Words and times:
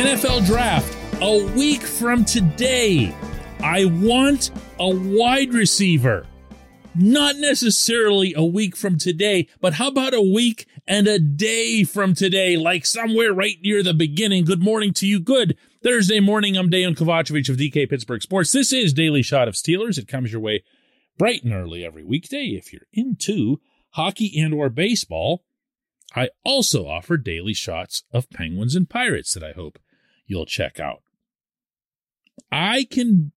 NFL 0.00 0.46
draft 0.46 0.96
a 1.20 1.44
week 1.54 1.82
from 1.82 2.24
today. 2.24 3.14
I 3.62 3.84
want 3.84 4.50
a 4.78 4.88
wide 4.88 5.52
receiver. 5.52 6.26
Not 6.94 7.36
necessarily 7.36 8.32
a 8.34 8.42
week 8.42 8.76
from 8.76 8.96
today, 8.96 9.46
but 9.60 9.74
how 9.74 9.88
about 9.88 10.14
a 10.14 10.22
week 10.22 10.66
and 10.86 11.06
a 11.06 11.18
day 11.18 11.84
from 11.84 12.14
today, 12.14 12.56
like 12.56 12.86
somewhere 12.86 13.34
right 13.34 13.56
near 13.62 13.82
the 13.82 13.92
beginning? 13.92 14.46
Good 14.46 14.62
morning 14.62 14.94
to 14.94 15.06
you. 15.06 15.20
Good 15.20 15.58
Thursday 15.82 16.18
morning. 16.18 16.56
I'm 16.56 16.70
Dejan 16.70 16.96
Kovacevic 16.96 17.50
of 17.50 17.58
DK 17.58 17.90
Pittsburgh 17.90 18.22
Sports. 18.22 18.52
This 18.52 18.72
is 18.72 18.94
Daily 18.94 19.20
Shot 19.20 19.48
of 19.48 19.54
Steelers. 19.54 19.98
It 19.98 20.08
comes 20.08 20.32
your 20.32 20.40
way 20.40 20.64
bright 21.18 21.44
and 21.44 21.52
early 21.52 21.84
every 21.84 22.04
weekday 22.04 22.54
if 22.56 22.72
you're 22.72 22.86
into 22.94 23.60
hockey 23.90 24.32
and 24.40 24.54
or 24.54 24.70
baseball. 24.70 25.44
I 26.16 26.30
also 26.42 26.86
offer 26.86 27.18
daily 27.18 27.52
shots 27.52 28.04
of 28.14 28.30
Penguins 28.30 28.74
and 28.74 28.88
Pirates 28.88 29.34
that 29.34 29.44
I 29.44 29.52
hope 29.52 29.78
you'll 30.30 30.46
check 30.46 30.78
out. 30.78 31.02
I 32.52 32.86
can 32.90 33.32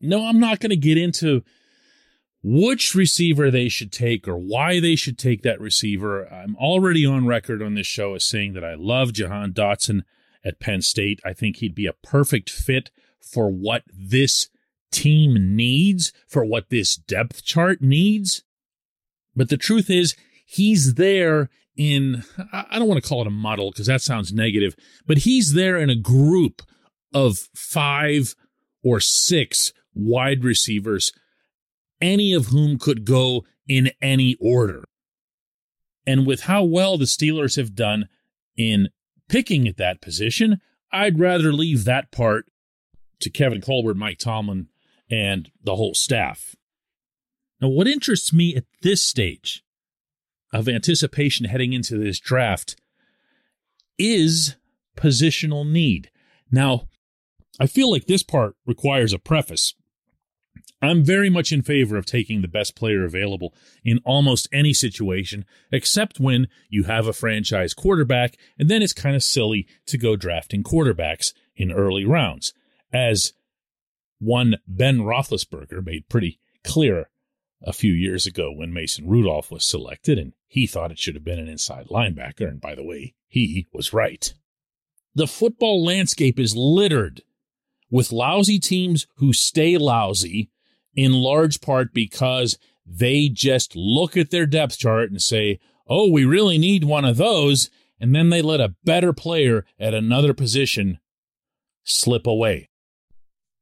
no, 0.00 0.26
I'm 0.26 0.40
not 0.40 0.60
going 0.60 0.70
to 0.70 0.76
get 0.76 0.98
into 0.98 1.44
which 2.42 2.94
receiver 2.94 3.50
they 3.50 3.68
should 3.68 3.90
take 3.90 4.28
or 4.28 4.36
why 4.36 4.80
they 4.80 4.96
should 4.96 5.18
take 5.18 5.42
that 5.42 5.60
receiver. 5.60 6.26
I'm 6.26 6.56
already 6.56 7.06
on 7.06 7.26
record 7.26 7.62
on 7.62 7.74
this 7.74 7.86
show 7.86 8.14
as 8.14 8.24
saying 8.24 8.52
that 8.54 8.64
I 8.64 8.74
love 8.74 9.14
Jahan 9.14 9.52
Dotson 9.52 10.02
at 10.44 10.60
Penn 10.60 10.82
State. 10.82 11.20
I 11.24 11.32
think 11.32 11.56
he'd 11.56 11.74
be 11.74 11.86
a 11.86 11.94
perfect 11.94 12.50
fit 12.50 12.90
for 13.20 13.50
what 13.50 13.84
this 13.90 14.48
team 14.90 15.56
needs, 15.56 16.12
for 16.28 16.44
what 16.44 16.68
this 16.68 16.96
depth 16.96 17.44
chart 17.44 17.80
needs. 17.80 18.42
But 19.34 19.48
the 19.48 19.56
truth 19.56 19.88
is, 19.88 20.14
he's 20.44 20.94
there 20.94 21.48
in, 21.76 22.24
I 22.52 22.78
don't 22.78 22.88
want 22.88 23.02
to 23.02 23.08
call 23.08 23.20
it 23.20 23.26
a 23.26 23.30
muddle 23.30 23.70
because 23.70 23.86
that 23.86 24.02
sounds 24.02 24.32
negative, 24.32 24.76
but 25.06 25.18
he's 25.18 25.54
there 25.54 25.76
in 25.76 25.90
a 25.90 25.96
group 25.96 26.62
of 27.12 27.48
five 27.54 28.34
or 28.82 29.00
six 29.00 29.72
wide 29.94 30.44
receivers, 30.44 31.12
any 32.00 32.32
of 32.32 32.46
whom 32.46 32.78
could 32.78 33.04
go 33.04 33.44
in 33.66 33.90
any 34.00 34.36
order. 34.40 34.84
And 36.06 36.26
with 36.26 36.42
how 36.42 36.62
well 36.64 36.98
the 36.98 37.06
Steelers 37.06 37.56
have 37.56 37.74
done 37.74 38.08
in 38.56 38.90
picking 39.28 39.66
at 39.66 39.78
that 39.78 40.02
position, 40.02 40.60
I'd 40.92 41.18
rather 41.18 41.52
leave 41.52 41.84
that 41.84 42.12
part 42.12 42.46
to 43.20 43.30
Kevin 43.30 43.60
Colbert, 43.60 43.96
Mike 43.96 44.18
Tomlin, 44.18 44.68
and 45.10 45.50
the 45.62 45.76
whole 45.76 45.94
staff. 45.94 46.54
Now, 47.60 47.68
what 47.68 47.88
interests 47.88 48.32
me 48.32 48.54
at 48.54 48.64
this 48.82 49.02
stage 49.02 49.63
of 50.54 50.68
anticipation 50.68 51.46
heading 51.46 51.72
into 51.72 51.98
this 51.98 52.20
draft 52.20 52.76
is 53.98 54.54
positional 54.96 55.68
need. 55.68 56.10
Now, 56.50 56.88
I 57.60 57.66
feel 57.66 57.90
like 57.90 58.06
this 58.06 58.22
part 58.22 58.54
requires 58.64 59.12
a 59.12 59.18
preface. 59.18 59.74
I'm 60.80 61.04
very 61.04 61.28
much 61.28 61.50
in 61.50 61.62
favor 61.62 61.96
of 61.96 62.06
taking 62.06 62.40
the 62.40 62.48
best 62.48 62.76
player 62.76 63.04
available 63.04 63.52
in 63.84 63.98
almost 64.04 64.48
any 64.52 64.72
situation, 64.72 65.44
except 65.72 66.20
when 66.20 66.46
you 66.68 66.84
have 66.84 67.06
a 67.08 67.12
franchise 67.12 67.74
quarterback, 67.74 68.36
and 68.58 68.68
then 68.68 68.82
it's 68.82 68.92
kind 68.92 69.16
of 69.16 69.22
silly 69.22 69.66
to 69.86 69.98
go 69.98 70.14
drafting 70.14 70.62
quarterbacks 70.62 71.32
in 71.56 71.72
early 71.72 72.04
rounds. 72.04 72.52
As 72.92 73.32
one 74.20 74.56
Ben 74.68 75.00
Roethlisberger 75.00 75.84
made 75.84 76.08
pretty 76.08 76.38
clear 76.62 77.08
a 77.64 77.72
few 77.72 77.92
years 77.92 78.26
ago 78.26 78.52
when 78.52 78.72
Mason 78.72 79.08
Rudolph 79.08 79.50
was 79.50 79.66
selected, 79.66 80.18
and 80.18 80.34
he 80.46 80.66
thought 80.66 80.90
it 80.90 80.98
should 80.98 81.14
have 81.14 81.24
been 81.24 81.38
an 81.38 81.48
inside 81.48 81.88
linebacker. 81.88 82.46
And 82.46 82.60
by 82.60 82.74
the 82.74 82.84
way, 82.84 83.14
he 83.26 83.66
was 83.72 83.92
right. 83.92 84.32
The 85.14 85.26
football 85.26 85.84
landscape 85.84 86.38
is 86.38 86.56
littered 86.56 87.22
with 87.90 88.12
lousy 88.12 88.58
teams 88.58 89.06
who 89.16 89.32
stay 89.32 89.78
lousy 89.78 90.50
in 90.94 91.12
large 91.12 91.60
part 91.60 91.94
because 91.94 92.58
they 92.86 93.28
just 93.28 93.74
look 93.74 94.16
at 94.16 94.30
their 94.30 94.46
depth 94.46 94.78
chart 94.78 95.10
and 95.10 95.22
say, 95.22 95.58
oh, 95.88 96.10
we 96.10 96.24
really 96.24 96.58
need 96.58 96.84
one 96.84 97.04
of 97.04 97.16
those. 97.16 97.70
And 98.00 98.14
then 98.14 98.30
they 98.30 98.42
let 98.42 98.60
a 98.60 98.74
better 98.84 99.12
player 99.12 99.64
at 99.78 99.94
another 99.94 100.34
position 100.34 100.98
slip 101.84 102.26
away. 102.26 102.68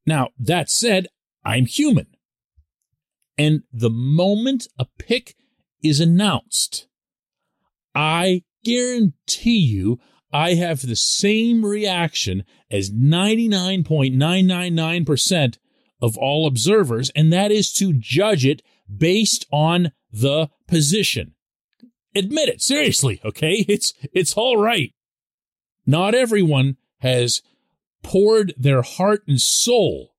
Now, 0.07 0.31
that 0.39 0.71
said, 0.71 1.09
I'm 1.45 1.67
human. 1.67 2.07
And 3.43 3.63
the 3.73 3.91
moment 3.91 4.69
a 4.79 4.87
pick 5.01 5.35
is 5.83 5.99
announced, 5.99 6.87
I 7.93 8.45
guarantee 8.65 9.59
you 9.59 9.99
I 10.33 10.55
have 10.55 10.83
the 10.83 10.95
same 10.95 11.67
reaction 11.67 12.45
as 12.71 12.93
99.999% 12.93 15.59
of 16.01 16.17
all 16.17 16.47
observers, 16.47 17.11
and 17.17 17.33
that 17.33 17.51
is 17.51 17.73
to 17.73 17.93
judge 17.93 18.47
it 18.47 18.63
based 18.97 19.45
on 19.51 19.91
the 20.13 20.49
position. 20.69 21.35
Admit 22.15 22.49
it, 22.49 22.63
seriously, 22.63 23.21
okay? 23.25 23.67
It's, 23.69 23.93
it's 24.13 24.35
all 24.35 24.57
right. 24.57 24.95
Not 25.85 26.15
everyone 26.15 26.77
has 27.01 27.43
poured 28.05 28.55
their 28.57 28.83
heart 28.83 29.25
and 29.27 29.41
soul 29.41 30.12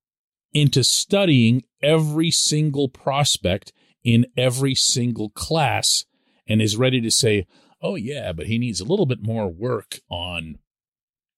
into 0.53 0.83
studying 0.83 1.63
every 1.81 2.31
single 2.31 2.87
prospect 2.89 3.73
in 4.03 4.25
every 4.37 4.75
single 4.75 5.29
class 5.29 6.05
and 6.47 6.61
is 6.61 6.77
ready 6.77 7.01
to 7.01 7.11
say, 7.11 7.47
oh, 7.81 7.95
yeah, 7.95 8.31
but 8.31 8.47
he 8.47 8.57
needs 8.57 8.79
a 8.79 8.85
little 8.85 9.05
bit 9.05 9.21
more 9.21 9.47
work 9.47 9.99
on 10.09 10.57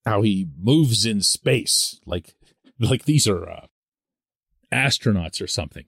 how 0.06 0.22
he 0.22 0.48
moves 0.60 1.06
in 1.06 1.22
space. 1.22 2.00
Like, 2.06 2.36
like 2.80 3.06
these 3.06 3.28
are 3.28 3.50
uh, 3.50 3.66
astronauts 4.72 5.42
or 5.42 5.48
something. 5.48 5.86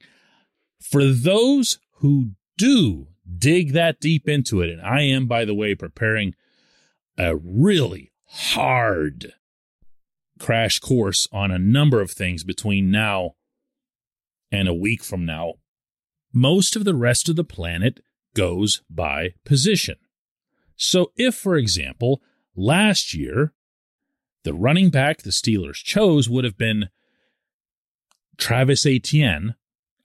For 0.82 1.06
those 1.06 1.80
who 1.98 2.32
do 2.58 3.08
dig 3.38 3.74
that 3.74 4.00
deep 4.00 4.28
into 4.28 4.62
it, 4.62 4.70
and 4.70 4.82
I 4.82 5.02
am, 5.02 5.28
by 5.28 5.46
the 5.46 5.56
way, 5.56 5.76
preparing 5.76 6.34
a 7.18 7.36
really 7.36 8.12
hard 8.26 9.34
crash 10.40 10.80
course 10.80 11.28
on 11.32 11.52
a 11.52 11.60
number 11.60 12.02
of 12.02 12.12
things 12.12 12.44
between 12.44 12.92
now 12.92 13.36
and 14.52 14.68
a 14.68 14.74
week 14.74 15.04
from 15.04 15.26
now, 15.26 15.56
most 16.34 16.76
of 16.76 16.86
the 16.86 16.96
rest 16.96 17.30
of 17.30 17.36
the 17.36 17.44
planet 17.44 18.00
goes 18.36 18.82
by 18.90 19.34
position. 19.46 19.96
So, 20.76 21.12
if, 21.16 21.36
for 21.36 21.56
example, 21.56 22.22
last 22.56 23.14
year, 23.14 23.54
the 24.44 24.54
running 24.54 24.90
back 24.90 25.24
the 25.24 25.32
Steelers 25.32 25.84
chose 25.84 26.30
would 26.30 26.44
have 26.44 26.58
been 26.58 26.90
Travis 28.38 28.86
Etienne 28.86 29.56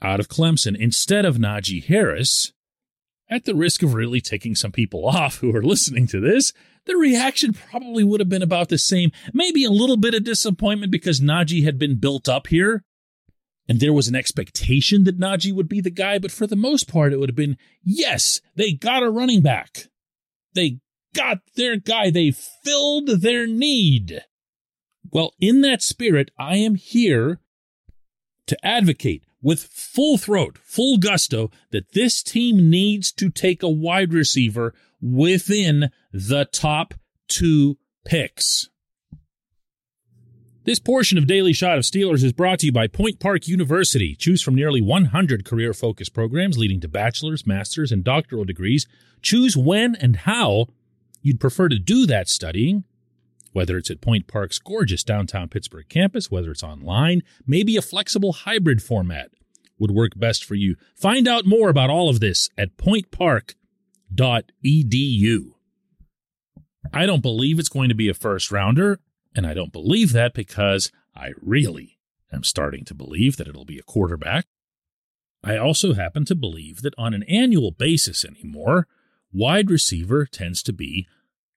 out 0.00 0.19
of 0.19 0.28
Clemson 0.28 0.76
instead 0.76 1.25
of 1.25 1.37
Najee 1.37 1.84
Harris, 1.84 2.53
at 3.28 3.45
the 3.45 3.54
risk 3.54 3.83
of 3.83 3.95
really 3.95 4.21
taking 4.21 4.54
some 4.54 4.72
people 4.72 5.07
off 5.07 5.39
who 5.39 5.54
are 5.54 5.62
listening 5.62 6.07
to 6.09 6.21
this, 6.21 6.53
the 6.87 6.97
reaction 6.97 7.53
probably 7.53 8.05
would 8.05 8.21
have 8.21 8.29
been 8.29 8.43
about 8.43 8.69
the 8.69 8.79
same. 8.79 9.13
Maybe 9.33 9.65
a 9.65 9.71
little 9.71 9.97
bit 9.97 10.15
of 10.15 10.25
disappointment 10.25 10.91
because 10.93 11.21
Najee 11.21 11.65
had 11.65 11.79
been 11.79 11.99
built 11.99 12.29
up 12.29 12.49
here 12.49 12.84
and 13.69 13.81
there 13.81 13.93
was 13.93 14.09
an 14.09 14.17
expectation 14.17 15.05
that 15.05 15.19
Najee 15.19 15.55
would 15.55 15.69
be 15.69 15.81
the 15.81 15.91
guy, 15.91 16.19
but 16.19 16.33
for 16.33 16.47
the 16.47 16.57
most 16.57 16.91
part, 16.91 17.13
it 17.13 17.19
would 17.19 17.29
have 17.29 17.37
been 17.37 17.57
yes, 17.83 18.41
they 18.57 18.73
got 18.73 19.03
a 19.03 19.11
running 19.11 19.41
back. 19.41 19.87
They 20.55 20.81
got 21.15 21.39
their 21.57 21.77
guy. 21.77 22.11
They 22.11 22.33
filled 22.33 23.09
their 23.09 23.47
need. 23.47 24.25
Well, 25.11 25.34
in 25.41 25.61
that 25.63 25.83
spirit, 25.83 26.31
I 26.39 26.57
am 26.57 26.75
here 26.75 27.41
to 28.47 28.67
advocate 28.67 29.25
with 29.42 29.65
full 29.65 30.16
throat, 30.16 30.59
full 30.62 30.98
gusto 30.98 31.50
that 31.71 31.92
this 31.92 32.22
team 32.22 32.71
needs 32.71 33.12
to 33.12 33.28
take 33.28 33.62
a 33.62 33.68
wide 33.68 34.12
receiver 34.12 34.72
within 35.00 35.91
the 36.12 36.44
top 36.44 36.94
two 37.28 37.77
picks. 38.04 38.68
This 40.65 40.78
portion 40.78 41.18
of 41.18 41.27
Daily 41.27 41.53
Shot 41.53 41.77
of 41.77 41.83
Steelers 41.83 42.22
is 42.22 42.33
brought 42.33 42.60
to 42.60 42.66
you 42.66 42.72
by 42.72 42.86
Point 42.86 43.18
Park 43.18 43.48
University. 43.48 44.15
Choose 44.15 44.41
from 44.42 44.54
nearly 44.54 44.80
100 44.80 45.45
career 45.45 45.74
focused 45.74 46.15
programs 46.15 46.56
leading 46.56 46.80
to 46.83 46.88
bachelor's, 46.88 47.45
master's, 47.45 47.91
and 47.91 48.04
doctoral 48.04 48.45
degrees. 48.45 48.86
Choose 49.22 49.56
when 49.56 49.97
and 49.97 50.18
how 50.18 50.66
you'd 51.21 51.41
prefer 51.41 51.68
to 51.68 51.80
do 51.80 52.06
that 52.06 52.28
studying, 52.28 52.84
whether 53.53 53.77
it's 53.77 53.91
at 53.91 54.01
Point 54.01 54.27
Park's 54.27 54.59
gorgeous 54.59 55.04
downtown 55.04 55.49
Pittsburgh 55.49 55.89
campus, 55.89 56.31
whether 56.31 56.51
it's 56.51 56.63
online, 56.63 57.22
maybe 57.47 57.77
a 57.77 57.83
flexible 57.83 58.33
hybrid 58.33 58.83
format 58.83 59.31
would 59.78 59.91
work 59.91 60.13
best 60.16 60.45
for 60.45 60.54
you. 60.54 60.77
Find 60.95 61.27
out 61.27 61.47
more 61.47 61.69
about 61.69 61.91
all 61.91 62.09
of 62.09 62.21
this 62.21 62.49
at 62.57 62.77
pointpark.edu. 62.77 63.54
I 66.93 67.07
don't 67.07 67.22
believe 67.22 67.59
it's 67.59 67.69
going 67.69 67.89
to 67.89 67.95
be 67.95 68.09
a 68.09 68.15
first 68.15 68.51
rounder. 68.51 69.01
And 69.34 69.47
I 69.47 69.55
don't 69.55 69.72
believe 69.72 70.13
that 70.13 70.34
because 70.34 70.93
I 71.16 71.31
really 71.41 71.98
am 72.33 72.45
starting 72.45 72.84
to 72.87 72.95
believe 72.95 73.37
that 73.37 73.48
it'll 73.48 73.65
be 73.65 73.78
a 73.78 73.83
quarterback. 73.83 74.45
I 75.43 75.57
also 75.57 75.95
happen 75.95 76.25
to 76.27 76.34
believe 76.34 76.83
that 76.83 76.95
on 76.97 77.15
an 77.15 77.25
annual 77.25 77.72
basis 77.72 78.25
anymore, 78.25 78.87
wide 79.33 79.71
receiver 79.71 80.27
tends 80.27 80.63
to 80.65 80.72
be 80.72 81.09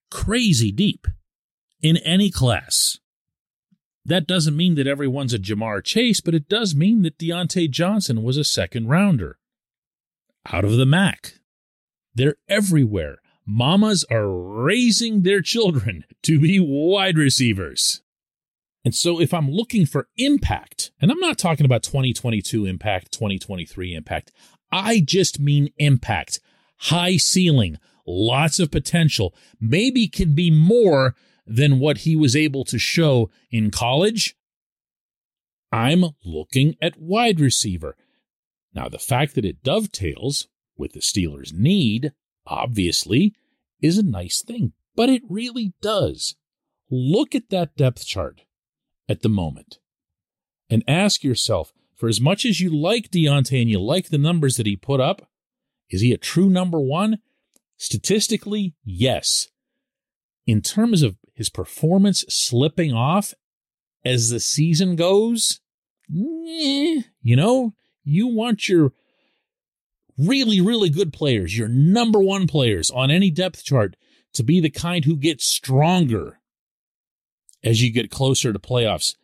crazy 0.09 0.71
deep 0.71 1.07
in 1.85 1.97
any 1.97 2.31
class. 2.31 2.97
That 4.05 4.25
doesn't 4.25 4.57
mean 4.57 4.73
that 4.75 4.87
everyone's 4.87 5.33
a 5.33 5.39
Ja'Marr 5.39 5.83
Chase, 5.83 6.19
but 6.19 6.33
it 6.33 6.49
does 6.49 6.73
mean 6.73 7.03
that 7.03 7.19
Diontae 7.19 7.69
Johnson 7.69 8.23
was 8.23 8.37
a 8.37 8.43
second 8.43 8.87
rounder. 8.87 9.37
Out 10.51 10.65
of 10.65 10.77
the 10.77 10.85
MAC. 10.85 11.35
They're 12.13 12.37
everywhere 12.49 13.19
mamas 13.45 14.03
are 14.09 14.27
raising 14.27 15.21
their 15.21 15.41
children 15.41 16.03
to 16.23 16.39
be 16.39 16.59
wide 16.59 17.17
receivers. 17.17 18.01
And 18.83 18.95
so 18.95 19.19
if 19.19 19.33
I'm 19.33 19.49
looking 19.49 19.85
for 19.85 20.07
impact, 20.17 20.91
and 20.99 21.11
I'm 21.11 21.19
not 21.19 21.37
talking 21.37 21.65
about 21.65 21.83
2022 21.83 22.65
impact, 22.65 23.11
2023 23.11 23.93
impact, 23.93 24.31
I 24.71 25.01
just 25.05 25.39
mean 25.39 25.69
impact, 25.77 26.39
high 26.77 27.17
ceiling, 27.17 27.77
lots 28.07 28.59
of 28.59 28.71
potential, 28.71 29.35
maybe 29.59 30.07
can 30.07 30.33
be 30.33 30.49
more 30.49 31.15
than 31.45 31.79
what 31.79 31.99
he 31.99 32.15
was 32.15 32.35
able 32.35 32.65
to 32.65 32.79
show 32.79 33.29
in 33.51 33.71
college. 33.71 34.35
I'm 35.71 36.05
looking 36.23 36.75
at 36.81 36.99
wide 36.99 37.39
receiver. 37.39 37.95
Now, 38.73 38.89
the 38.89 38.99
fact 38.99 39.35
that 39.35 39.45
it 39.45 39.63
dovetails 39.63 40.47
with 40.77 40.93
the 40.93 40.99
Steelers' 40.99 41.53
need 41.53 42.11
obviously, 42.45 43.33
is 43.81 43.97
a 43.97 44.03
nice 44.03 44.41
thing, 44.41 44.73
but 44.95 45.09
it 45.09 45.23
really 45.29 45.73
does. 45.81 46.35
Look 46.89 47.35
at 47.35 47.49
that 47.49 47.75
depth 47.75 48.05
chart 48.05 48.41
at 49.09 49.21
the 49.21 49.29
moment 49.29 49.79
and 50.69 50.83
ask 50.87 51.23
yourself 51.23 51.73
for 51.95 52.09
as 52.09 52.21
much 52.21 52.45
as 52.45 52.59
you 52.59 52.75
like 52.75 53.09
Diontae 53.09 53.61
and 53.61 53.69
you 53.69 53.79
like 53.79 54.09
the 54.09 54.17
numbers 54.17 54.57
that 54.57 54.65
he 54.65 54.75
put 54.75 54.99
up, 54.99 55.29
is 55.89 56.01
he 56.01 56.11
a 56.11 56.17
true 56.17 56.49
number 56.49 56.79
one? 56.79 57.19
Statistically, 57.77 58.75
yes. 58.83 59.47
In 60.45 60.61
terms 60.61 61.01
of 61.01 61.17
his 61.35 61.49
performance 61.49 62.23
slipping 62.29 62.93
off 62.93 63.33
as 64.03 64.29
the 64.29 64.39
season 64.39 64.95
goes, 64.95 65.59
eh, 66.09 67.01
you 67.21 67.35
know, 67.35 67.73
you 68.03 68.27
want 68.27 68.69
your 68.69 68.93
really, 70.17 70.61
really 70.61 70.89
good 70.89 71.11
players, 71.11 71.57
your 71.57 71.67
number 71.67 72.19
one 72.19 72.47
players 72.47 72.89
on 72.89 73.11
any 73.11 73.29
depth 73.29 73.63
chart 73.63 73.95
to 74.33 74.43
be 74.43 74.59
the 74.61 74.69
kind 74.69 75.05
who 75.05 75.17
get 75.17 75.41
stronger 75.41 76.39
as 77.63 77.83
you 77.83 77.91
get 77.91 78.11
closer 78.11 78.53
to 78.53 78.59
playoffs. 78.59 79.15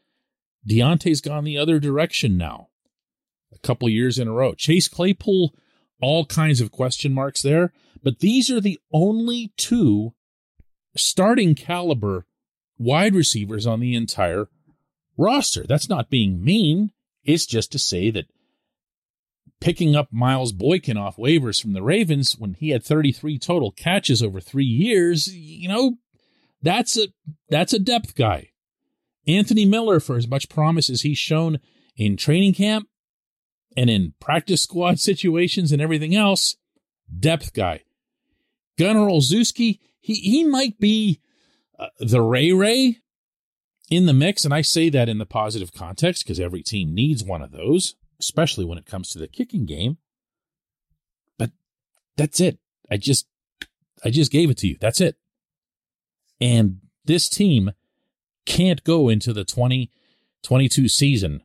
Diontae's 0.68 1.22
gone 1.22 1.44
the 1.44 1.58
other 1.58 1.80
direction 1.80 2.38
now, 2.38 2.68
a 3.54 3.60
couple 3.60 3.88
years 3.88 4.20
in 4.20 4.28
a 4.28 4.34
row. 4.34 4.54
Chase 4.54 4.88
Claypool, 4.88 5.56
all 6.02 6.26
kinds 6.26 6.60
of 6.60 6.72
question 6.72 7.14
marks 7.14 7.42
there, 7.42 7.72
but 8.04 8.20
these 8.20 8.50
are 8.50 8.60
the 8.60 8.80
only 8.92 9.54
two 9.58 10.14
starting 10.96 11.56
caliber 11.56 12.26
wide 12.78 13.16
receivers 13.16 13.66
on 13.68 13.80
the 13.80 13.96
entire 13.96 14.48
roster. 15.18 15.64
That's 15.68 15.90
not 15.90 16.10
being 16.10 16.44
mean. 16.44 16.92
It's 17.24 17.46
just 17.46 17.72
to 17.72 17.80
say 17.80 18.10
that 18.12 18.26
picking 19.60 19.96
up 19.96 20.10
Miles 20.12 20.52
Boykin 20.52 20.98
off 20.98 21.18
waivers 21.18 21.62
from 21.62 21.74
the 21.74 21.84
Ravens 21.84 22.34
when 22.38 22.56
he 22.56 22.70
had 22.70 22.84
33 22.84 23.38
total 23.38 23.72
catches 23.72 24.22
over 24.22 24.42
three 24.42 24.66
years, 24.66 25.28
you 25.28 25.70
know, 25.70 25.98
that's 26.62 26.98
a 26.98 27.08
that's 27.50 27.74
a 27.74 27.80
depth 27.80 28.16
guy. 28.16 28.50
Anthony 29.28 29.66
Miller, 29.66 30.00
for 30.00 30.18
as 30.18 30.28
much 30.28 30.50
promise 30.50 30.90
as 30.90 31.02
he's 31.02 31.18
shown 31.18 31.60
in 31.96 32.18
training 32.18 32.56
camp 32.56 32.88
and 33.78 33.90
in 33.90 34.14
practice 34.20 34.64
squad 34.64 35.00
situations 35.00 35.72
and 35.72 35.82
everything 35.82 36.16
else, 36.16 36.58
depth 37.18 37.54
guy. 37.54 37.84
Gunnar 38.78 39.08
Olszewski, 39.08 39.80
he 40.02 40.16
he 40.16 40.44
might 40.44 40.80
be 40.80 41.22
uh, 41.80 41.88
the 42.00 42.22
Ray 42.22 42.52
Ray 42.52 42.98
in 43.90 44.06
the 44.06 44.14
mix, 44.14 44.44
and 44.44 44.54
I 44.54 44.62
say 44.62 44.90
that 44.90 45.08
in 45.08 45.18
the 45.18 45.26
positive 45.26 45.74
context 45.74 46.24
because 46.24 46.40
every 46.40 46.64
team 46.64 46.94
needs 46.94 47.24
one 47.24 47.42
of 47.42 47.52
those 47.52 47.96
especially 48.22 48.64
when 48.64 48.78
it 48.78 48.86
comes 48.86 49.10
to 49.10 49.20
the 49.20 49.28
kicking 49.28 49.66
game. 49.66 49.98
But 51.38 51.52
that's 52.16 52.40
it. 52.40 52.60
I 52.90 52.98
just 52.98 53.28
I 54.06 54.10
just 54.10 54.32
gave 54.32 54.50
it 54.50 54.58
to 54.60 54.68
you. 54.68 54.78
That's 54.80 55.02
it. 55.02 55.18
And 56.40 56.82
this 57.04 57.28
team 57.28 57.72
can't 58.46 58.84
go 58.84 59.10
into 59.10 59.34
the 59.34 59.44
2022 59.44 60.88
season 60.88 61.44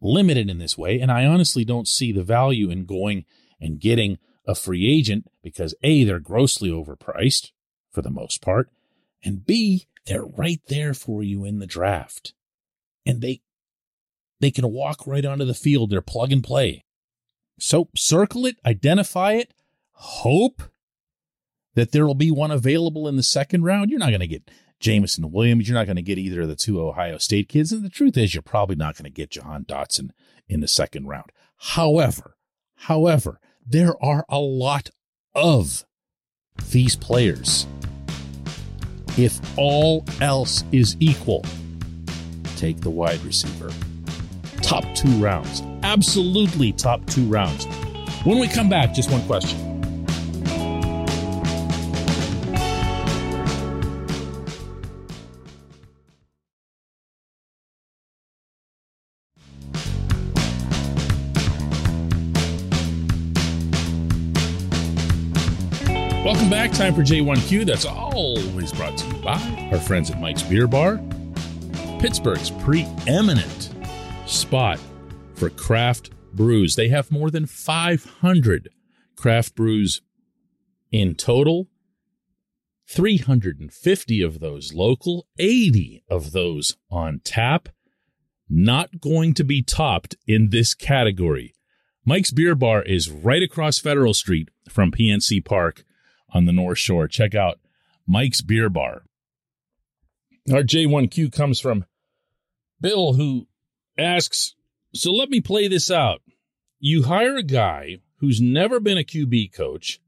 limited 0.00 0.50
in 0.50 0.58
this 0.58 0.76
way. 0.76 1.00
And 1.00 1.10
I 1.10 1.24
honestly 1.24 1.64
don't 1.64 1.88
see 1.88 2.12
the 2.12 2.22
value 2.22 2.70
in 2.70 2.84
going 2.84 3.24
and 3.60 3.80
getting 3.80 4.18
a 4.46 4.54
free 4.54 4.88
agent 4.88 5.26
because 5.42 5.74
A, 5.82 6.04
they're 6.04 6.20
grossly 6.20 6.70
overpriced 6.70 7.50
for 7.96 8.02
the 8.02 8.10
most 8.10 8.42
part. 8.42 8.68
And 9.24 9.46
B, 9.46 9.86
they're 10.04 10.26
right 10.26 10.60
there 10.68 10.92
for 10.92 11.22
you 11.22 11.46
in 11.46 11.60
the 11.60 11.66
draft. 11.66 12.34
And 13.06 13.22
they 13.22 13.40
they 14.38 14.50
can 14.50 14.70
walk 14.70 15.06
right 15.06 15.24
onto 15.24 15.46
the 15.46 15.54
field. 15.54 15.88
They're 15.88 16.02
plug 16.02 16.30
and 16.30 16.44
play. 16.44 16.84
So 17.58 17.88
circle 17.96 18.44
it, 18.44 18.56
identify 18.66 19.32
it, 19.32 19.54
hope 19.92 20.62
that 21.74 21.92
there 21.92 22.06
will 22.06 22.14
be 22.14 22.30
one 22.30 22.50
available 22.50 23.08
in 23.08 23.16
the 23.16 23.22
second 23.22 23.64
round. 23.64 23.88
You're 23.88 23.98
not 23.98 24.10
going 24.10 24.20
to 24.20 24.26
get 24.26 24.50
Jameson 24.78 25.32
Williams. 25.32 25.66
You're 25.66 25.78
not 25.78 25.86
going 25.86 25.96
to 25.96 26.02
get 26.02 26.18
either 26.18 26.42
of 26.42 26.48
the 26.48 26.54
two 26.54 26.78
Ohio 26.82 27.16
State 27.16 27.48
kids. 27.48 27.72
And 27.72 27.82
the 27.82 27.88
truth 27.88 28.18
is, 28.18 28.34
you're 28.34 28.42
probably 28.42 28.76
not 28.76 28.94
going 28.94 29.04
to 29.04 29.10
get 29.10 29.30
Jahan 29.30 29.64
Dotson 29.64 30.10
in 30.50 30.60
the 30.60 30.68
second 30.68 31.06
round. 31.06 31.32
However, 31.56 32.36
however, 32.74 33.40
there 33.66 33.94
are 34.04 34.26
a 34.28 34.38
lot 34.38 34.90
of 35.34 35.85
these 36.70 36.96
players. 36.96 37.66
If 39.16 39.40
all 39.58 40.04
else 40.20 40.64
is 40.72 40.96
equal, 41.00 41.44
take 42.56 42.80
the 42.80 42.90
wide 42.90 43.20
receiver 43.22 43.70
top 44.66 44.84
two 44.96 45.10
rounds. 45.22 45.62
Absolutely 45.84 46.72
top 46.72 47.04
two 47.06 47.24
rounds. 47.26 47.66
When 48.24 48.38
we 48.38 48.48
come 48.48 48.68
back, 48.68 48.92
just 48.92 49.10
one 49.10 49.24
question. 49.26 49.75
Welcome 66.26 66.50
back. 66.50 66.72
Time 66.72 66.92
for 66.92 67.02
J1Q. 67.02 67.64
That's 67.64 67.84
always 67.84 68.72
brought 68.72 68.98
to 68.98 69.06
you 69.06 69.22
by 69.22 69.68
our 69.70 69.78
friends 69.78 70.10
at 70.10 70.20
Mike's 70.20 70.42
Beer 70.42 70.66
Bar, 70.66 71.00
Pittsburgh's 72.00 72.50
preeminent 72.50 73.72
spot 74.26 74.80
for 75.36 75.50
craft 75.50 76.10
brews. 76.34 76.74
They 76.74 76.88
have 76.88 77.12
more 77.12 77.30
than 77.30 77.46
500 77.46 78.70
craft 79.14 79.54
brews 79.54 80.02
in 80.90 81.14
total. 81.14 81.68
350 82.88 84.20
of 84.20 84.40
those 84.40 84.74
local, 84.74 85.28
80 85.38 86.02
of 86.10 86.32
those 86.32 86.76
on 86.90 87.20
tap. 87.22 87.68
Not 88.48 89.00
going 89.00 89.32
to 89.34 89.44
be 89.44 89.62
topped 89.62 90.16
in 90.26 90.50
this 90.50 90.74
category. 90.74 91.54
Mike's 92.04 92.32
Beer 92.32 92.56
Bar 92.56 92.82
is 92.82 93.12
right 93.12 93.44
across 93.44 93.78
Federal 93.78 94.12
Street 94.12 94.48
from 94.68 94.90
PNC 94.90 95.44
Park 95.44 95.84
on 96.30 96.44
the 96.44 96.52
North 96.52 96.78
Shore. 96.78 97.08
Check 97.08 97.34
out 97.34 97.58
Mike's 98.06 98.40
Beer 98.40 98.68
Bar. 98.68 99.02
Our 100.52 100.62
J1Q 100.62 101.32
comes 101.32 101.58
from 101.60 101.84
Bill, 102.80 103.14
who 103.14 103.48
asks, 103.98 104.54
so 104.94 105.12
let 105.12 105.28
me 105.28 105.40
play 105.40 105.68
this 105.68 105.90
out. 105.90 106.22
You 106.78 107.04
hire 107.04 107.36
a 107.36 107.42
guy 107.42 107.96
who's 108.18 108.40
never 108.40 108.80
been 108.80 108.98
a 108.98 109.04
QB 109.04 109.52
coach 109.52 110.00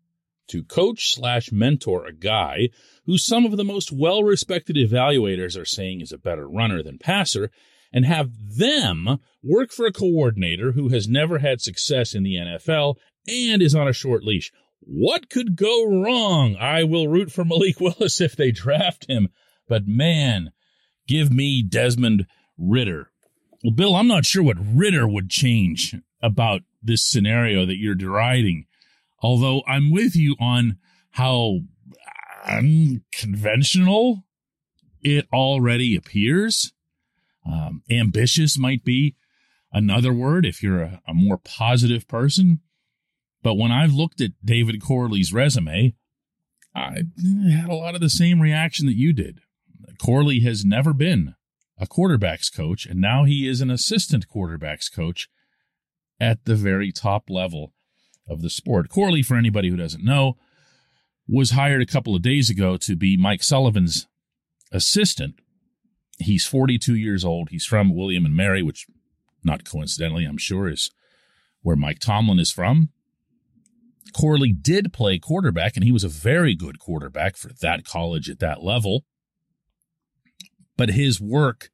to 0.49 0.65
coach 0.65 1.15
slash 1.15 1.53
mentor 1.53 2.07
a 2.07 2.13
guy 2.13 2.71
who 3.07 3.19
some 3.19 3.45
of 3.45 3.57
the 3.57 3.65
most 3.65 3.93
well 3.93 4.23
respected 4.23 4.77
evaluators 4.77 5.61
are 5.61 5.65
saying 5.65 6.01
is 6.01 6.13
a 6.13 6.19
better 6.19 6.49
runner 6.49 6.83
than 6.83 6.99
passer 6.99 7.51
and 7.93 8.05
have 8.05 8.31
them 8.57 9.19
work 9.43 9.71
for 9.73 9.87
a 9.87 9.93
coordinator 9.93 10.73
who 10.73 10.89
has 10.89 11.09
never 11.09 11.39
had 11.39 11.61
success 11.61 12.15
in 12.15 12.23
the 12.23 12.35
NFL 12.35 12.97
and 13.27 13.63
is 13.63 13.75
on 13.75 13.89
a 13.89 13.93
short 13.93 14.25
leash. 14.25 14.53
What 14.81 15.29
could 15.29 15.57
go 15.57 15.85
wrong? 15.85 16.57
I 16.57 16.85
will 16.85 17.09
root 17.09 17.31
for 17.31 17.45
Malik 17.45 17.81
Willis 17.81 18.21
if 18.21 18.37
they 18.37 18.51
draft 18.51 19.09
him, 19.09 19.29
but 19.69 19.87
man, 19.87 20.53
give 21.07 21.33
me 21.33 21.63
Desmond 21.63 22.27
Ridder. 22.57 23.11
Well, 23.63 23.73
Bill, 23.73 23.97
I'm 23.97 24.09
not 24.09 24.25
sure 24.25 24.43
what 24.43 24.57
Ridder 24.61 25.09
would 25.09 25.31
change 25.31 25.97
about 26.23 26.63
this 26.83 27.05
scenario 27.05 27.67
that 27.67 27.79
you're 27.79 27.95
deriding, 27.95 28.67
although 29.21 29.63
I'm 29.67 29.91
with 29.91 30.15
you 30.15 30.37
on 30.41 30.79
how 31.11 31.61
unconventional 32.47 34.25
it 35.03 35.27
already 35.33 35.97
appears. 35.97 36.73
Um, 37.45 37.83
ambitious 37.91 38.59
might 38.59 38.85
be 38.85 39.17
another 39.73 40.13
word 40.13 40.45
if 40.47 40.63
you're 40.63 40.83
a, 40.83 41.03
a 41.07 41.15
more 41.15 41.39
positive 41.39 42.07
person. 42.07 42.61
But 43.43 43.55
when 43.55 43.71
I've 43.71 43.93
looked 43.93 44.21
at 44.21 44.33
David 44.45 44.83
Corley's 44.83 45.33
resume, 45.33 45.95
I 46.75 47.03
had 47.51 47.69
a 47.69 47.75
lot 47.75 47.95
of 47.95 48.01
the 48.01 48.11
same 48.11 48.41
reaction 48.41 48.87
that 48.87 48.97
you 48.97 49.13
did. 49.13 49.41
Corley 49.99 50.41
has 50.41 50.65
never 50.65 50.93
been 50.93 51.35
a 51.79 51.87
quarterbacks 51.87 52.55
coach, 52.55 52.87
and 52.87 53.01
now 53.01 53.25
he 53.25 53.49
is 53.49 53.61
an 53.61 53.71
assistant 53.71 54.29
quarterbacks 54.29 54.93
coach 54.93 55.29
at 56.21 56.45
the 56.45 56.57
very 56.57 56.93
top 56.93 57.31
level 57.31 57.73
of 58.29 58.43
the 58.43 58.51
sport. 58.51 58.89
Corley, 58.89 59.23
for 59.23 59.37
anybody 59.37 59.71
who 59.71 59.77
doesn't 59.77 60.05
know, 60.05 60.37
was 61.27 61.51
hired 61.51 61.83
a 61.83 61.87
couple 61.87 62.15
of 62.15 62.23
days 62.23 62.51
ago 62.51 62.77
to 62.77 62.97
be 62.97 63.17
Mike 63.17 63.43
Sullivan's 63.43 64.07
assistant. 64.73 65.37
He's 66.19 66.47
42 66.47 66.97
years 66.97 67.25
old. 67.25 67.51
He's 67.51 67.65
from 67.65 67.95
William 67.95 68.25
and 68.25 68.35
Mary, 68.35 68.63
which, 68.63 68.87
not 69.45 69.65
coincidentally, 69.65 70.25
I'm 70.25 70.39
sure, 70.39 70.69
is 70.69 70.91
where 71.63 71.77
Mike 71.77 72.01
Tomlin 72.01 72.41
is 72.41 72.51
from. 72.51 72.91
Corley 74.13 74.53
did 74.53 74.93
play 74.93 75.19
quarterback, 75.19 75.77
and 75.77 75.85
he 75.85 75.93
was 75.93 76.05
a 76.05 76.09
very 76.09 76.55
good 76.55 76.79
quarterback 76.79 77.37
for 77.37 77.51
that 77.61 77.85
college 77.85 78.29
at 78.29 78.39
that 78.41 78.63
level. 78.63 79.05
But 80.77 80.91
his 80.91 81.21
work 81.21 81.71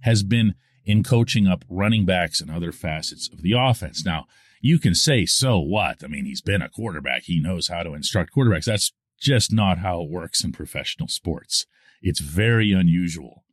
has 0.00 0.22
been 0.22 0.54
in 0.84 1.02
coaching 1.02 1.46
up 1.46 1.64
running 1.68 2.04
backs 2.04 2.40
and 2.40 2.50
other 2.50 2.72
facets 2.72 3.28
of 3.32 3.42
the 3.42 3.52
offense. 3.52 4.04
Now, 4.04 4.26
you 4.60 4.78
can 4.78 4.94
say, 4.94 5.26
so 5.26 5.58
what? 5.58 6.02
I 6.04 6.06
mean, 6.06 6.24
he's 6.24 6.42
been 6.42 6.62
a 6.62 6.68
quarterback. 6.68 7.22
He 7.24 7.40
knows 7.40 7.68
how 7.68 7.82
to 7.82 7.94
instruct 7.94 8.34
quarterbacks. 8.34 8.64
That's 8.64 8.92
just 9.20 9.52
not 9.52 9.78
how 9.78 10.02
it 10.02 10.10
works 10.10 10.44
in 10.44 10.52
professional 10.52 11.08
sports. 11.08 11.66
It's 12.02 12.20
very 12.20 12.72
unusual 12.72 13.44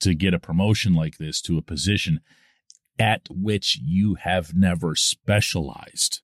to 0.00 0.14
get 0.14 0.34
a 0.34 0.38
promotion 0.38 0.94
like 0.94 1.18
this 1.18 1.40
to 1.42 1.58
a 1.58 1.62
position 1.62 2.20
at 2.98 3.22
which 3.30 3.78
you 3.82 4.16
have 4.16 4.54
never 4.54 4.94
specialized. 4.94 6.20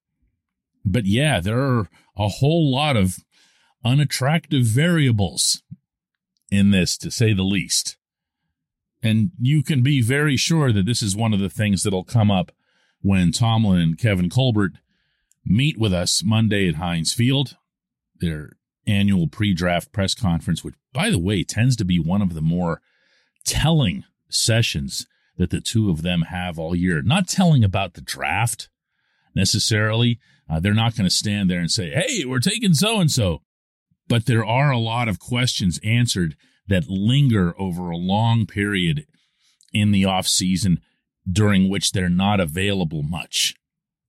But 0.87 1.05
yeah, 1.05 1.41
there 1.41 1.59
are 1.59 1.89
a 2.17 2.29
whole 2.29 2.73
lot 2.73 2.97
of 2.97 3.19
unattractive 3.85 4.65
variables 4.65 5.63
in 6.51 6.71
this, 6.71 6.97
to 6.99 7.11
say 7.11 7.33
the 7.33 7.43
least. 7.43 7.97
And 9.03 9.33
you 9.39 9.63
can 9.63 9.83
be 9.83 10.01
very 10.01 10.37
sure 10.37 10.73
that 10.73 10.87
this 10.87 11.03
is 11.03 11.17
one 11.17 11.35
of 11.35 11.41
the 11.41 11.51
things 11.51 11.83
that'll 11.83 12.05
come 12.05 12.31
up 12.31 12.53
when 13.03 13.33
Tomlin 13.33 13.81
and 13.81 13.99
Kevin 13.99 14.31
Colbert 14.31 14.75
meet 15.45 15.79
with 15.79 15.93
us 15.93 16.23
Monday 16.25 16.69
at 16.69 16.77
Heinz 16.77 17.13
Field, 17.13 17.57
their 18.19 18.57
annual 18.87 19.29
pre 19.29 19.55
draft 19.55 19.93
press 19.93 20.15
conference, 20.15 20.65
which, 20.65 20.75
by 20.93 21.11
the 21.11 21.19
way, 21.19 21.43
tends 21.43 21.77
to 21.77 21.85
be 21.85 21.99
one 21.99 22.23
of 22.23 22.35
the 22.35 22.41
more 22.41 22.81
telling 23.45 24.05
sessions 24.29 25.07
that 25.37 25.51
the 25.51 25.61
two 25.61 25.91
of 25.91 26.03
them 26.03 26.23
have 26.23 26.59
all 26.59 26.75
year. 26.75 27.03
Not 27.03 27.29
telling 27.29 27.63
about 27.63 27.95
the 27.95 28.01
draft 28.01 28.69
necessarily. 29.37 30.19
Uh, 30.51 30.59
they're 30.59 30.75
not 30.75 30.97
going 30.97 31.09
to 31.09 31.15
stand 31.15 31.49
there 31.49 31.61
and 31.61 31.71
say, 31.71 31.91
hey, 31.91 32.25
we're 32.25 32.41
taking 32.41 32.75
so 32.75 32.99
and 32.99 33.11
so. 33.11 33.43
But 34.09 34.27
there 34.27 34.45
are 34.45 34.71
a 34.71 34.79
lot 34.79 35.09
of 35.09 35.21
questions 35.21 35.79
answered 35.85 36.37
that 36.67 36.89
linger 36.89 37.55
over 37.61 37.91
a 37.91 37.97
long 37.97 38.47
period 38.47 39.07
in 39.73 39.93
the 39.93 40.05
off 40.05 40.27
season 40.27 40.81
during 41.31 41.69
which 41.69 41.93
they're 41.93 42.09
not 42.09 42.41
available 42.41 43.03
much 43.03 43.55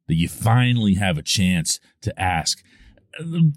that 0.07 0.15
you 0.15 0.29
finally 0.29 0.95
have 0.95 1.17
a 1.17 1.23
chance 1.23 1.79
to 2.01 2.17
ask. 2.19 2.59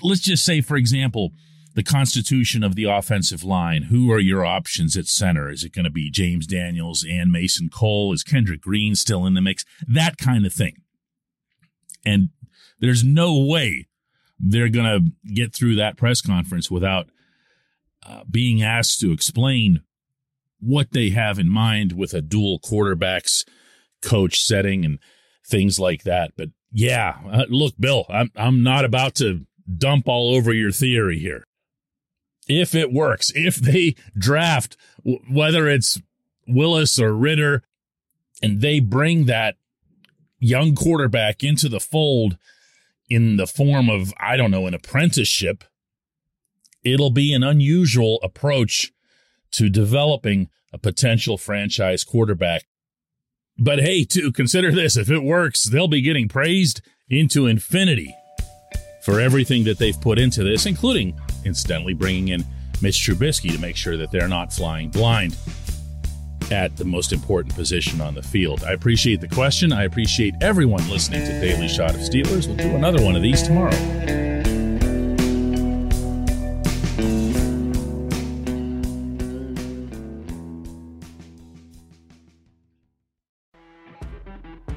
Let's 0.03 0.21
just 0.21 0.45
say 0.45 0.61
for 0.61 0.77
example 0.77 1.31
the 1.75 1.83
constitution 1.85 2.65
of 2.65 2.75
the 2.75 2.85
offensive 2.85 3.45
line. 3.45 3.85
Who 3.85 4.11
are 4.11 4.19
your 4.19 4.45
options 4.45 4.97
at 4.97 5.07
center? 5.07 5.50
Is 5.50 5.62
it 5.62 5.73
going 5.73 5.85
to 5.85 5.91
be 5.91 6.11
james 6.11 6.47
daniels 6.47 7.07
and 7.09 7.31
mason 7.31 7.69
cole? 7.69 8.12
Is 8.12 8.25
kendrick 8.25 8.62
green 8.62 8.97
still 8.97 9.25
in 9.27 9.35
the 9.35 9.41
mix? 9.41 9.65
That 9.87 10.17
kind 10.17 10.45
of 10.45 10.53
thing 10.53 10.83
and 12.04 12.30
there's 12.78 13.04
no 13.04 13.37
way 13.38 13.88
they're 14.38 14.71
going 14.71 14.87
to 15.26 15.33
get 15.33 15.54
through 15.54 15.76
that 15.76 15.97
press 15.97 16.21
conference 16.21 16.71
without 16.71 17.11
uh, 18.07 18.23
being 18.30 18.62
asked 18.62 19.00
to 19.00 19.12
explain 19.12 19.83
what 20.59 20.92
they 20.92 21.11
have 21.11 21.38
in 21.38 21.49
mind 21.49 21.92
with 21.92 22.14
a 22.14 22.23
dual 22.23 22.59
quarterbacks 22.61 23.45
coach 24.02 24.40
setting 24.40 24.85
and 24.85 24.99
things 25.47 25.78
like 25.78 26.04
that. 26.04 26.33
But 26.37 26.50
yeah, 26.73 27.19
uh, 27.30 27.45
look, 27.49 27.75
Bill, 27.78 28.07
I'm 28.09 28.30
I'm 28.37 28.62
not 28.62 28.85
about 28.85 29.14
to 29.16 29.47
dump 29.76 30.09
all 30.09 30.35
over 30.35 30.52
your 30.52 30.73
theory 30.73 31.19
here. 31.19 31.47
If 32.49 32.75
it 32.75 32.92
works, 32.92 33.30
if 33.35 33.57
they 33.57 33.95
draft 34.16 34.76
whether 35.04 35.69
it's 35.69 36.00
Willis 36.47 36.99
or 36.99 37.12
Ridder, 37.12 37.62
and 38.42 38.61
they 38.61 38.80
bring 38.80 39.26
that 39.26 39.57
young 40.40 40.75
quarterback 40.75 41.44
into 41.44 41.68
the 41.68 41.80
fold 41.80 42.37
in 43.09 43.37
the 43.37 43.47
form 43.47 43.88
of 43.88 44.12
I 44.18 44.37
don't 44.37 44.50
know 44.50 44.66
an 44.66 44.75
apprenticeship 44.75 45.64
it'll 46.82 47.11
be 47.11 47.32
an 47.32 47.42
unusual 47.42 48.20
approach 48.23 48.92
to 49.52 49.68
developing 49.68 50.49
a 50.73 50.78
potential 50.78 51.37
franchise 51.37 52.04
quarterback. 52.04 52.64
But 53.59 53.80
hey, 53.80 54.04
to 54.04 54.32
consider 54.32 54.73
this 54.73 54.97
if 54.97 55.11
it 55.11 55.23
works, 55.23 55.64
they'll 55.64 55.88
be 55.88 56.00
getting 56.00 56.28
praised 56.28 56.80
into 57.09 57.47
infinity 57.47 58.14
for 59.02 59.20
everything 59.20 59.64
that 59.64 59.78
they've 59.78 60.00
put 60.00 60.18
into 60.18 60.44
this, 60.44 60.66
including, 60.66 61.18
incidentally, 61.44 61.94
bringing 61.94 62.28
in 62.28 62.44
Mitch 62.80 62.97
Trubisky 62.97 63.52
to 63.52 63.59
make 63.59 63.76
sure 63.76 63.97
that 63.97 64.11
they're 64.11 64.28
not 64.28 64.52
flying 64.52 64.88
blind 64.88 65.37
at 66.50 66.76
the 66.76 66.85
most 66.85 67.12
important 67.12 67.54
position 67.54 68.00
on 68.00 68.14
the 68.14 68.23
field. 68.23 68.64
I 68.64 68.73
appreciate 68.73 69.21
the 69.21 69.28
question. 69.28 69.73
I 69.73 69.85
appreciate 69.85 70.35
everyone 70.40 70.88
listening 70.88 71.25
to 71.25 71.40
Daily 71.40 71.69
Shot 71.69 71.95
of 71.95 72.00
Steelers. 72.00 72.47
We'll 72.47 72.57
do 72.57 72.76
another 72.76 73.02
one 73.02 73.16
of 73.16 73.23
these 73.23 73.42
tomorrow. 73.42 73.76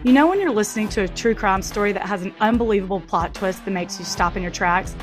You 0.04 0.12
know, 0.12 0.28
when 0.28 0.42
you're 0.42 0.52
listening 0.52 0.90
to 0.90 1.04
a 1.04 1.08
true 1.08 1.34
crime 1.34 1.62
story 1.62 1.94
that 1.94 2.06
has 2.06 2.24
an 2.24 2.36
unbelievable 2.42 3.00
plot 3.00 3.34
twist 3.34 3.64
that 3.64 3.72
makes 3.72 3.98
you 3.98 4.04
stop 4.04 4.36
in 4.36 4.42
your 4.42 4.52
tracks? 4.52 4.96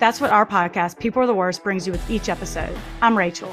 That's 0.00 0.20
what 0.20 0.30
our 0.30 0.44
podcast, 0.44 0.98
People 0.98 1.22
Are 1.22 1.26
the 1.26 1.34
Worst, 1.34 1.62
brings 1.62 1.86
you 1.86 1.92
with 1.92 2.10
each 2.10 2.28
episode. 2.28 2.76
I'm 3.00 3.16
Rachel. 3.16 3.52